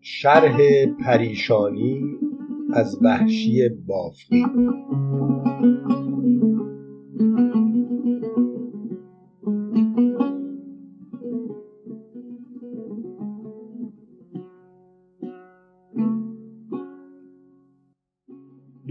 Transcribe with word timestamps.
شرح 0.00 0.86
پریشانی 1.06 2.00
از 2.74 2.98
وحشی 3.02 3.68
بافقی. 3.86 4.44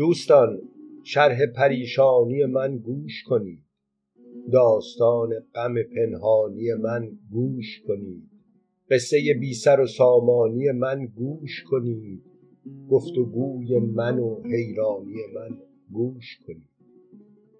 دوستان 0.06 0.62
شرح 1.04 1.46
پریشانی 1.46 2.46
من 2.46 2.78
گوش 2.78 3.24
کنید. 3.24 3.64
داستان 4.54 5.30
غم 5.56 5.74
پنهانی 5.84 6.74
من 6.74 7.12
گوش 7.32 7.82
کنید. 7.88 8.30
قصه 8.90 9.18
بی 9.40 9.54
سر 9.54 9.80
و 9.80 9.88
سامانی 9.88 10.72
من 10.72 11.06
گوش 11.06 11.64
کنید. 11.64 12.22
گفت 12.90 13.18
و 13.18 13.26
گوی 13.26 13.80
من 13.80 14.20
و 14.20 14.42
حیرانی 14.44 15.22
من 15.36 15.58
گوش 15.94 16.40
کنید. 16.48 16.70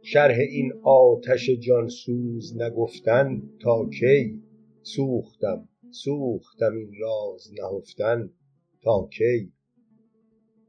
شرح 0.02 0.38
این 0.40 0.74
آتش 0.84 1.50
جانسوز 1.50 2.62
نگفتن 2.62 3.42
تا 3.60 3.90
کی؟ 4.00 4.42
سوختم 4.84 5.70
سوختم 5.92 6.76
این 6.76 6.92
راز 7.02 7.52
نهفتن 7.54 8.30
تا 8.84 9.08
کی؟ 9.12 9.52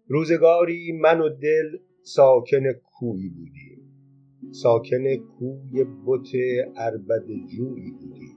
روزگاری 0.08 0.92
من 0.92 1.20
و 1.20 1.28
دل 1.28 1.78
ساکن 2.02 2.72
کویی 2.72 3.28
بودیم. 3.28 3.80
ساکن 4.50 5.16
کوی 5.16 5.84
بت 6.06 6.28
عربده 6.76 7.34
جویی 7.56 7.90
بودیم. 7.90 8.36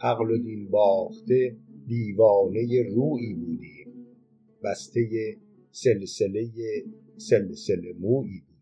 عقل 0.00 0.30
و 0.30 0.38
دین 0.38 0.70
باخته 0.70 1.56
دیوانه 1.86 2.82
رویی 2.94 3.34
بودیم. 3.34 4.16
بسته 4.64 5.36
سلسله 5.70 6.50
سلسله 7.16 7.92
مویی 8.00 8.40
بودیم. 8.40 8.56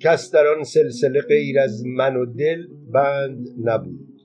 کس 0.00 0.30
در 0.30 0.46
آن 0.46 0.64
سلسله 0.64 1.20
غیر 1.20 1.58
از 1.58 1.86
من 1.86 2.16
و 2.16 2.26
دل 2.26 2.66
بند 2.92 3.48
نبود. 3.64 4.20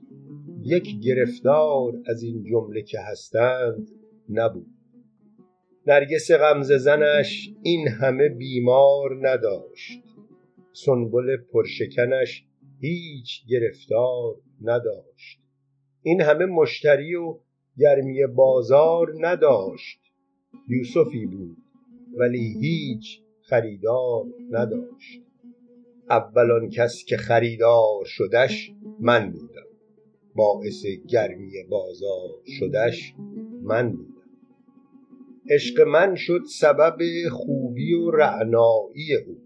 یک 0.64 1.00
گرفتار 1.04 1.92
از 2.06 2.22
این 2.22 2.44
جمله 2.44 2.82
که 2.82 2.98
هستند 3.10 3.88
نبود. 4.28 4.71
نرگس 5.86 6.30
غمزه 6.30 6.78
زنش 6.78 7.50
این 7.62 7.88
همه 7.88 8.28
بیمار 8.28 9.28
نداشت. 9.28 10.02
سنبل 10.72 11.36
پرشکنش 11.36 12.44
هیچ 12.80 13.46
گرفتار 13.48 14.34
نداشت. 14.62 15.40
این 16.02 16.20
همه 16.20 16.44
مشتری 16.44 17.14
و 17.14 17.38
گرمی 17.78 18.26
بازار 18.26 19.12
نداشت. 19.18 20.00
یوسفی 20.68 21.26
بود 21.26 21.56
ولی 22.16 22.56
هیچ 22.60 23.20
خریدار 23.42 24.24
نداشت. 24.50 25.22
اول 26.10 26.50
آن 26.50 26.70
کس 26.70 27.04
که 27.04 27.16
خریدار 27.16 28.04
شدش 28.04 28.72
من 29.00 29.32
بودم. 29.32 29.66
باعث 30.34 30.86
گرمی 31.08 31.52
بازار 31.70 32.30
شدش 32.58 33.14
من 33.62 33.92
بودم. 33.92 34.11
عشق 35.50 35.80
من 35.80 36.14
شد 36.14 36.40
سبب 36.58 36.98
خوبی 37.30 37.94
و 37.94 38.10
رعنایی 38.10 39.14
او. 39.26 39.36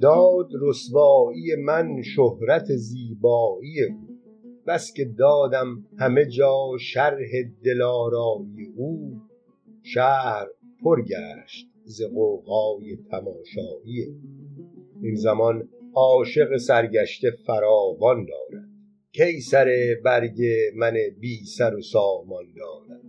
داد 0.00 0.48
رسوایی 0.60 1.54
من 1.64 2.02
شهرت 2.02 2.64
زیبایی 2.76 3.84
او. 3.84 4.08
بس 4.66 4.92
که 4.92 5.04
دادم 5.04 5.86
همه 5.98 6.26
جا 6.26 6.56
شرح 6.80 7.28
دلارایی 7.64 8.72
او 8.76 9.20
شهر 9.82 10.46
پر 10.82 11.02
گشت 11.02 11.66
ز 11.84 12.02
غوغای 12.02 12.98
تماشایی 13.10 14.04
او. 14.04 14.14
این 15.02 15.14
زمان 15.14 15.68
عاشق 15.94 16.56
سرگشته 16.56 17.30
فراوان 17.46 18.26
دارد. 18.26 18.68
کی 19.12 19.40
سر 19.40 19.96
برگ 20.04 20.42
من 20.76 20.94
بی 21.20 21.44
سر 21.44 21.74
و 21.74 21.82
سامان 21.82 22.44
دارد؟ 22.56 23.00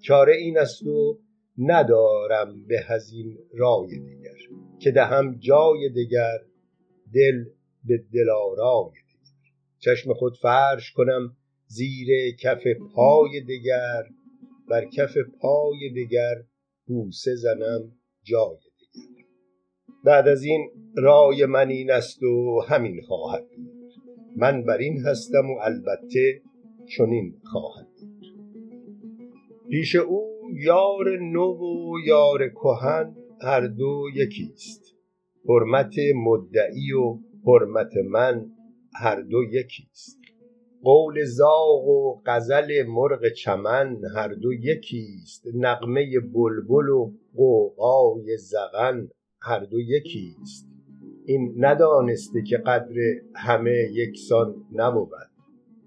چاره 0.00 0.36
این 0.36 0.58
است 0.58 0.86
و 0.86 1.18
ندارم 1.60 2.66
به 2.66 2.84
از 2.88 3.12
این 3.12 3.38
رای 3.54 3.98
دگر 3.98 4.38
که 4.78 4.90
دهم 4.90 5.38
جای 5.38 5.88
دگر 5.88 6.38
دل 7.14 7.44
به 7.84 8.04
دلارای 8.12 8.90
دگر 8.90 9.30
چشم 9.78 10.14
خود 10.14 10.36
فرش 10.36 10.92
کنم 10.92 11.36
زیر 11.66 12.36
کف 12.36 12.62
پای 12.94 13.40
دگر 13.40 14.02
بر 14.68 14.84
کف 14.84 15.16
پای 15.40 15.90
دگر 15.96 16.34
بوسه 16.86 17.34
زنم 17.34 17.92
جای 18.22 18.56
دگر 18.56 18.70
بعد 20.04 20.28
از 20.28 20.42
این 20.42 20.70
رای 20.96 21.46
من 21.46 21.68
این 21.68 21.90
است 21.90 22.22
و 22.22 22.60
همین 22.68 23.02
خواهد 23.02 23.48
بود. 23.56 23.70
من 24.36 24.64
بر 24.64 24.78
این 24.78 25.00
هستم 25.06 25.50
و 25.50 25.58
البته 25.62 26.42
چنین 26.96 27.34
خواهد 27.44 27.86
بود. 28.00 28.24
پیش 29.70 29.96
او 29.96 30.29
یار 30.52 31.18
نو 31.18 31.54
و 31.54 31.98
یار 32.06 32.48
کهن 32.48 33.16
هر 33.42 33.66
دو 33.66 34.04
یکیست. 34.14 34.96
حرمت 35.48 35.94
مدعی 36.14 36.92
و 36.92 37.18
حرمت 37.46 37.96
من 38.10 38.46
هر 38.94 39.20
دو 39.20 39.42
یکیست. 39.42 40.18
قول 40.82 41.24
زاغ 41.24 41.88
و 41.88 42.22
غزل 42.26 42.82
مرغ 42.86 43.28
چمن 43.28 44.00
هر 44.14 44.28
دو 44.28 44.52
یکیست. 44.52 45.46
نغمه 45.54 46.20
بلبل 46.20 46.88
و 46.88 47.12
غوغای 47.36 48.36
زغن 48.36 49.08
هر 49.42 49.64
دو 49.64 49.80
یکیست. 49.80 50.66
این 51.24 51.54
ندانسته 51.56 52.42
که 52.42 52.56
قدر 52.56 52.94
همه 53.34 53.88
یکسان 53.92 54.54
نبود. 54.72 55.10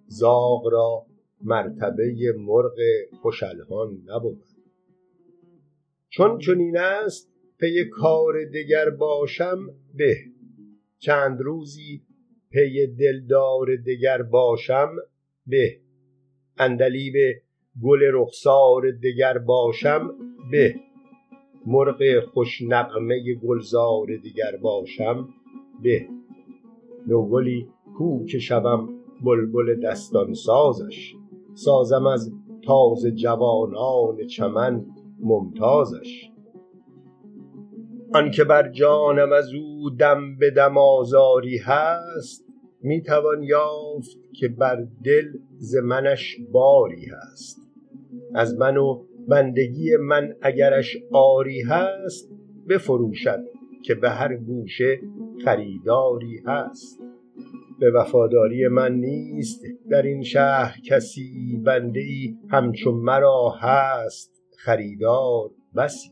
زاغ 0.07 0.68
را 0.72 1.06
مرتبه 1.41 2.34
مرغ 2.38 2.75
خوش 3.22 3.44
الحان 3.44 3.97
نبود. 4.06 4.53
چون 6.16 6.38
چنین 6.38 6.78
است 6.78 7.34
پی 7.59 7.85
کار 7.90 8.34
دگر 8.53 8.90
باشم 8.90 9.59
به. 9.94 10.16
چند 11.00 11.41
روزی 11.41 12.01
پی 12.51 12.88
دلدار 12.88 13.75
دگر 13.88 14.22
باشم 14.22 14.90
به. 15.47 15.79
عندلیب 16.57 17.13
گل 17.84 18.00
رخسار 18.13 18.91
دگر 18.91 19.38
باشم 19.38 20.16
به. 20.51 20.75
مرغ 21.66 22.19
خوش 22.34 22.62
نغمه 22.62 23.34
گلزار 23.34 24.07
دگر 24.24 24.57
باشم 24.62 25.30
به. 25.84 26.07
نوگلی 27.07 27.68
کو 27.97 28.25
که 28.25 28.40
شوم 28.40 28.90
بلبل 29.25 29.80
دستان 29.80 30.34
سازش 30.34 31.16
سازم 31.53 32.06
از 32.06 32.31
تازه 32.66 33.12
جوانان 33.12 34.28
چمن. 34.28 34.85
ممتازش. 35.23 36.29
آنکه 38.13 38.44
بر 38.44 38.69
جانم 38.69 39.31
از 39.31 39.53
او 39.53 39.89
دم 39.89 40.38
به 40.38 40.51
دم 40.51 40.78
آزاری 40.78 41.57
هست 41.57 42.45
می 42.81 43.01
توان 43.01 43.44
یافت 43.44 44.17
که 44.39 44.47
بر 44.47 44.88
دل 45.03 45.25
ز 45.57 45.75
منش 45.75 46.38
باری 46.51 47.06
هست. 47.06 47.62
از 48.36 48.57
من 48.57 48.77
و 48.77 49.06
بندگی 49.27 49.95
من 49.98 50.36
اگرش 50.42 50.98
عاری 51.12 51.62
هست 51.62 52.30
بفروشد 52.69 53.44
که 53.86 53.95
به 53.95 54.09
هر 54.09 54.36
گوشه 54.36 55.00
خریداری 55.45 56.42
هست. 56.45 57.00
به 57.80 57.92
وفاداری 57.92 58.68
من 58.68 58.95
نیست 58.95 59.65
در 59.89 60.01
این 60.01 60.24
شهر 60.24 60.80
کسی 60.89 61.62
بنده 61.65 62.00
ای 62.00 62.36
همچو 62.50 62.92
مرا 62.92 63.50
هست. 63.59 64.32
خریدار 64.65 65.51
بسی. 65.75 66.12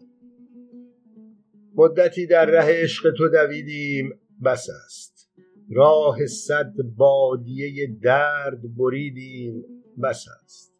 مدتی 1.76 2.28
در 2.28 2.46
ره 2.46 2.84
عشق 2.84 3.14
تو 3.18 3.30
دویدیم 3.30 4.20
بس 4.46 4.68
است. 4.86 5.30
راه 5.70 6.26
صد 6.26 6.74
بادیه 6.98 7.98
درد 8.02 8.76
بریدیم 8.78 9.66
بس 10.04 10.26
است. 10.44 10.74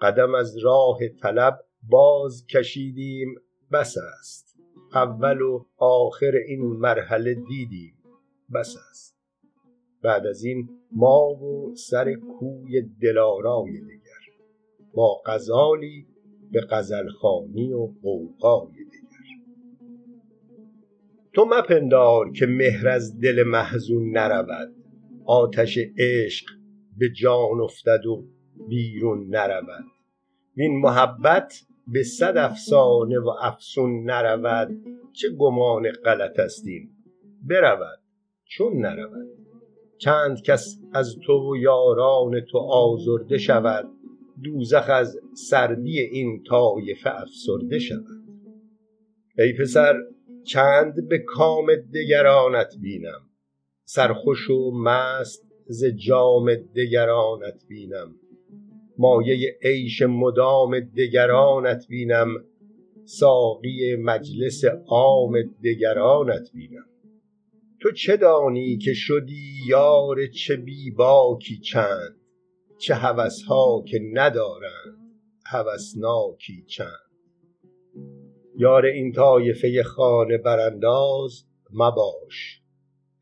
قدم 0.00 0.34
از 0.34 0.58
راه 0.58 0.98
طلب 1.22 1.64
باز 1.82 2.46
کشیدیم 2.46 3.34
بس 3.72 3.96
است. 4.20 4.56
اول 4.94 5.40
و 5.40 5.64
آخر 5.76 6.32
این 6.48 6.62
مرحله 6.62 7.34
دیدیم 7.34 7.94
بس 8.54 8.76
است. 8.90 9.16
بعد 10.02 10.26
از 10.26 10.44
این 10.44 10.68
ما 10.92 11.28
و 11.28 11.74
سر 11.74 12.14
کوی 12.14 12.82
دلارای 13.02 13.80
دگر. 13.80 14.22
با 14.94 15.22
غزالی 15.26 16.11
به 16.52 16.60
غزلخوانی 16.70 17.72
و 17.72 17.86
غوغای 17.86 18.72
دگر 18.72 19.12
تو 21.32 21.44
مپندار 21.44 22.32
که 22.32 22.46
مهر 22.46 22.88
از 22.88 23.20
دل 23.20 23.42
محزون 23.42 24.10
نرود 24.10 24.74
آتش 25.26 25.78
عشق 25.98 26.46
به 26.98 27.08
جان 27.10 27.60
افتد 27.60 28.06
و 28.06 28.24
بیرون 28.68 29.26
نرود. 29.28 29.84
وین 30.56 30.80
محبت 30.80 31.54
به 31.86 32.02
صد 32.02 32.36
افسانه 32.36 33.18
و 33.18 33.28
افسون 33.40 34.10
نرود 34.10 34.68
چه 35.12 35.28
گمان 35.30 35.90
غلط 36.04 36.38
است 36.38 36.66
این؟ 36.66 36.90
برود 37.48 37.98
چون 38.44 38.86
نرود. 38.86 39.28
چند 39.98 40.42
کس 40.42 40.80
از 40.92 41.16
تو 41.26 41.52
و 41.52 41.56
یاران 41.56 42.40
تو 42.40 42.58
آزرده 42.58 43.38
شود 43.38 43.88
دوزخ 44.44 44.90
از 44.90 45.18
سردی 45.50 46.00
این 46.00 46.42
طایفه 46.48 47.20
افسرده 47.20 47.78
شود. 47.78 48.22
ای 49.38 49.52
پسر 49.52 49.94
چند 50.44 51.08
به 51.08 51.18
کام 51.18 51.66
دگرانت 51.94 52.74
بینم؟ 52.80 53.30
سرخوش 53.84 54.50
و 54.50 54.70
مست 54.70 55.46
ز 55.66 55.84
جام 55.84 56.54
دگرانت 56.54 57.64
بینم. 57.68 58.14
مایه 58.98 59.58
عیش 59.62 60.02
مدام 60.02 60.80
دگرانت 60.80 61.86
بینم. 61.88 62.28
ساقی 63.04 63.96
مجلس 63.96 64.64
عام 64.86 65.32
دگرانت 65.64 66.50
بینم. 66.54 66.86
تو 67.80 67.92
چه 67.92 68.16
دانی 68.16 68.78
که 68.78 68.92
شدی 68.94 69.52
یار 69.68 70.26
چه 70.26 70.56
بی 70.56 70.90
باکی 70.90 71.58
چند؟ 71.58 72.21
چه 72.82 72.94
هوس 72.94 73.42
ها 73.42 73.84
که 73.86 74.00
ندارند 74.12 75.20
هوسناکی 75.46 76.64
چند. 76.66 77.10
یار 78.56 78.84
این 78.84 79.12
طایفه 79.12 79.82
خانه 79.82 80.38
برانداز 80.38 81.44
مباش 81.72 82.62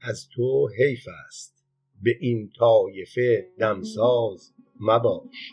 از 0.02 0.28
تو 0.34 0.68
حیف 0.78 1.04
است. 1.26 1.64
به 2.02 2.10
این 2.20 2.50
طایفه 2.58 3.46
دمساز 3.58 4.52
مباش. 4.80 5.52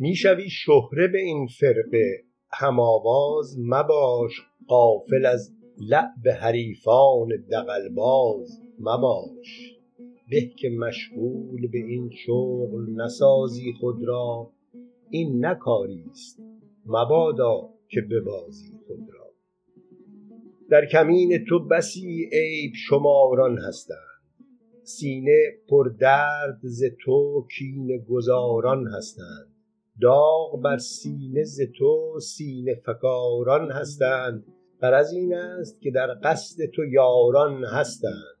می 0.00 0.14
شوی 0.16 0.50
شهره 0.50 1.08
به 1.08 1.20
این 1.20 1.46
فرقه 1.46 2.24
هم 2.52 2.80
آواز 2.80 3.56
مباش. 3.58 4.32
غافل 4.68 5.26
از 5.26 5.52
لعب 5.78 6.28
حریفان 6.40 7.28
دغلباز 7.52 8.60
مباش. 8.78 9.79
به 10.30 10.40
که 10.40 10.70
مشغول 10.70 11.66
به 11.66 11.78
این 11.78 12.10
شغل 12.26 12.90
نسازی 12.90 13.72
خود 13.80 14.04
را 14.04 14.50
این 15.10 15.44
نه 15.44 15.54
کاری 15.54 16.04
است 16.10 16.42
مبادا 16.86 17.70
که 17.88 18.00
ببازی 18.00 18.72
خود 18.86 19.08
را. 19.12 19.30
در 20.70 20.86
کمین 20.86 21.44
تو 21.48 21.58
بسی 21.58 22.30
عیب 22.32 22.72
شماران 22.74 23.58
هستند 23.58 24.20
سینه 24.82 25.38
پردرد 25.68 26.58
ز 26.62 26.84
تو 27.04 27.46
کینه 27.58 27.98
گذاران 27.98 28.86
هستند 28.86 29.54
داغ 30.00 30.62
بر 30.62 30.78
سینه 30.78 31.44
ز 31.44 31.60
تو 31.78 32.20
سینه 32.20 32.74
فگاران 32.74 33.70
هستند 33.70 34.44
غرض 34.80 35.12
این 35.12 35.34
است 35.34 35.80
که 35.80 35.90
در 35.90 36.18
قصد 36.24 36.64
تو 36.74 36.84
یاران 36.84 37.64
هستند. 37.64 38.39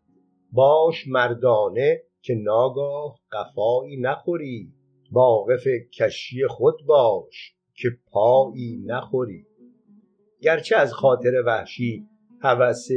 باش 0.52 1.08
مردانه 1.08 2.02
که 2.22 2.34
ناگاه 2.34 3.18
قفایی 3.32 3.96
نخوری. 3.96 4.72
واقف 5.12 5.66
کشی 5.98 6.46
خود 6.46 6.74
باش 6.86 7.54
که 7.74 7.88
پایی 8.12 8.82
نخوری. 8.86 9.46
گرچه 10.40 10.76
از 10.76 10.92
خاطر 10.92 11.42
وحشی 11.46 12.06
هوس 12.40 12.88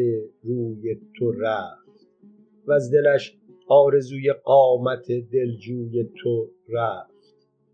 روی 0.44 0.96
تو 1.18 1.32
رفت 1.32 1.84
وز 2.68 2.92
دلش 2.92 3.38
آرزوی 3.68 4.34
قامت 4.34 5.12
دلجوی 5.12 6.04
تو 6.24 6.50
رفت. 6.70 7.14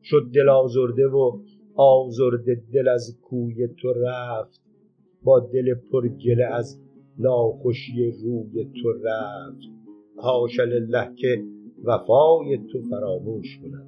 شد 0.04 0.32
دل 0.34 0.50
آزرده 0.50 1.08
و 1.08 1.40
آزرده 1.76 2.64
دل 2.74 2.88
از 2.88 3.18
کوی 3.22 3.68
تو 3.68 3.94
رفت. 3.94 4.62
با 5.24 5.40
دل 5.40 5.74
پر 5.92 6.08
گله 6.08 6.46
از 6.46 6.82
ناخوشی 7.20 8.12
روی 8.12 8.66
تو 8.66 8.94
رفت. 9.04 9.68
حاش 10.16 10.60
لله 10.60 11.16
که 11.16 11.44
وفای 11.84 12.58
تو 12.72 12.82
فراموش 12.90 13.60
کند. 13.60 13.88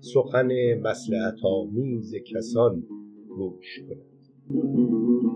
سخن 0.00 0.48
مصلحت 0.82 1.34
آمیز 1.44 2.14
کسان 2.14 2.82
گوش 3.28 3.80
کند. 3.88 5.33